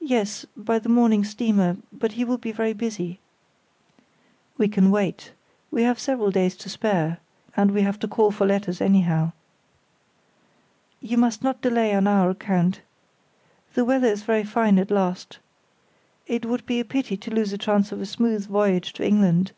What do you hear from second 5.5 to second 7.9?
We have several days to spare, and we